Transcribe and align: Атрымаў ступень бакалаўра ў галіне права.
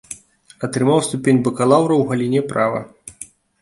Атрымаў 0.67 1.03
ступень 1.09 1.43
бакалаўра 1.51 1.93
ў 1.97 2.03
галіне 2.11 2.41
права. 2.53 2.87